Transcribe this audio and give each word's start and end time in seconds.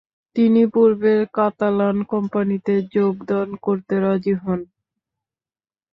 তিনি 0.35 0.61
পূর্বের 0.73 1.21
কাতালান 1.33 1.97
কোম্পানিতে 2.11 2.73
যোগদান 2.95 3.49
করতে 3.65 3.95
রাজি 3.99 4.33
হন। 4.35 4.59